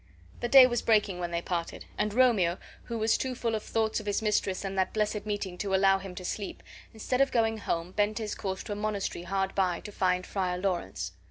The 0.39 0.47
day 0.47 0.65
was 0.65 0.81
breaking 0.81 1.19
when 1.19 1.29
they 1.29 1.43
parted, 1.43 1.85
and 1.95 2.11
Romeo, 2.11 2.57
who 2.85 2.97
was 2.97 3.19
too 3.19 3.35
full 3.35 3.53
of 3.53 3.61
thoughts 3.61 3.99
of 3.99 4.07
his 4.07 4.19
mistress 4.19 4.65
and 4.65 4.75
that 4.75 4.93
blessed 4.95 5.27
meeting 5.27 5.59
to 5.59 5.75
allow 5.75 5.99
him 5.99 6.15
to 6.15 6.25
sleep, 6.25 6.63
instead 6.91 7.21
of 7.21 7.31
going 7.31 7.59
home, 7.59 7.91
bent 7.91 8.17
his 8.17 8.33
course 8.33 8.63
to 8.63 8.71
a 8.71 8.75
monastery 8.75 9.25
hard 9.25 9.53
by, 9.53 9.79
to 9.81 9.91
find 9.91 10.25
Friar 10.25 10.57
Lawrence. 10.57 11.11